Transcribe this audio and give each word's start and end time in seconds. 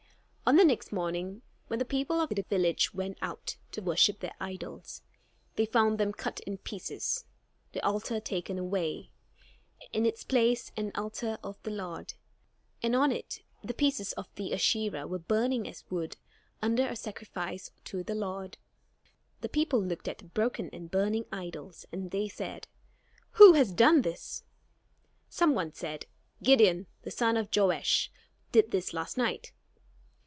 On 0.43 0.57
the 0.57 0.65
next 0.65 0.91
morning, 0.91 1.43
when 1.67 1.79
the 1.79 1.85
people 1.85 2.19
of 2.19 2.27
the 2.29 2.41
village 2.41 2.93
went 2.93 3.17
out 3.21 3.55
to 3.71 3.81
worship 3.81 4.19
their 4.19 4.35
idols, 4.37 5.01
they 5.55 5.65
found 5.65 5.97
them 5.97 6.11
cut 6.11 6.41
in 6.41 6.57
pieces, 6.57 7.23
the 7.71 7.79
altar 7.85 8.19
taken 8.19 8.59
away; 8.59 9.11
in 9.93 10.05
its 10.05 10.25
place 10.25 10.69
an 10.75 10.91
altar 10.93 11.37
of 11.41 11.57
the 11.63 11.71
Lord, 11.71 12.15
and 12.83 12.97
on 12.97 13.13
it 13.13 13.43
the 13.63 13.73
pieces 13.73 14.11
of 14.13 14.27
the 14.35 14.51
Asherah 14.53 15.07
were 15.07 15.19
burning 15.19 15.69
as 15.69 15.89
wood 15.89 16.17
under 16.61 16.85
a 16.85 16.97
sacrifice 16.97 17.71
to 17.85 18.03
the 18.03 18.15
Lord. 18.15 18.57
The 19.39 19.47
people 19.47 19.81
looked 19.81 20.09
at 20.09 20.17
the 20.17 20.25
broken 20.25 20.69
and 20.73 20.91
burning 20.91 21.27
idols; 21.31 21.85
and 21.93 22.11
they 22.11 22.27
said: 22.27 22.67
"Who 23.35 23.53
has 23.53 23.71
done 23.71 24.01
this?" 24.01 24.43
Some 25.29 25.55
one 25.55 25.71
said: 25.71 26.07
"Gideon, 26.43 26.87
the 27.03 27.09
son 27.11 27.37
of 27.37 27.47
Joash, 27.55 28.11
did 28.51 28.71
this 28.71 28.91
last 28.93 29.17
night." 29.17 29.53